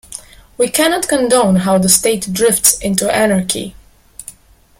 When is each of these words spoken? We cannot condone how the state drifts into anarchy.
We 0.57 0.67
cannot 0.67 1.07
condone 1.07 1.57
how 1.57 1.77
the 1.77 1.87
state 1.87 2.33
drifts 2.33 2.75
into 2.79 3.07
anarchy. 3.15 3.75